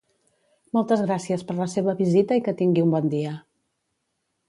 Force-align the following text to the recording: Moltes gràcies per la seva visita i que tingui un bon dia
Moltes 0.77 1.03
gràcies 1.09 1.45
per 1.51 1.57
la 1.59 1.69
seva 1.75 1.97
visita 2.01 2.41
i 2.41 2.43
que 2.49 2.57
tingui 2.63 2.89
un 2.89 2.97
bon 2.99 3.15
dia 3.17 3.39